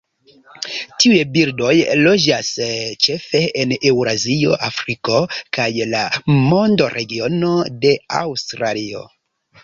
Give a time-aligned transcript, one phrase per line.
[1.01, 1.73] Tiuj birdoj
[2.05, 2.47] loĝas
[3.07, 5.19] ĉefe en Eŭrazio, Afriko
[5.57, 6.01] kaj la
[6.39, 7.51] mondoregiono
[7.85, 9.03] de Aŭstralio.